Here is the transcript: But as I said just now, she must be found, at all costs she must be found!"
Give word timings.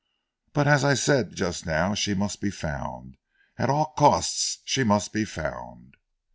But 0.53 0.67
as 0.67 0.83
I 0.83 0.95
said 0.95 1.35
just 1.35 1.67
now, 1.67 1.93
she 1.93 2.15
must 2.15 2.41
be 2.41 2.49
found, 2.49 3.17
at 3.59 3.69
all 3.69 3.93
costs 3.95 4.57
she 4.65 4.83
must 4.83 5.13
be 5.13 5.25
found!" 5.25 5.95